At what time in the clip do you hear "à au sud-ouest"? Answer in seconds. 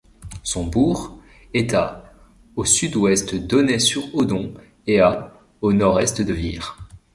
1.75-3.35